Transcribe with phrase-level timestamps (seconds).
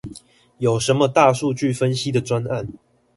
[0.57, 2.67] 有什麼大數據分析的專案？